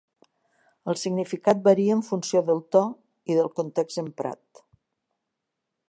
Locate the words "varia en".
1.67-2.01